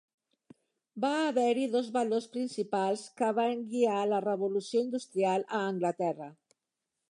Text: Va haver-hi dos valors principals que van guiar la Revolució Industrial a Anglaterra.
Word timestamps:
Va 1.03 1.11
haver-hi 1.25 1.65
dos 1.75 1.91
valors 1.97 2.27
principals 2.37 3.03
que 3.21 3.29
van 3.41 3.61
guiar 3.75 4.01
la 4.15 4.23
Revolució 4.27 4.85
Industrial 4.87 5.49
a 5.59 5.63
Anglaterra. 5.69 6.35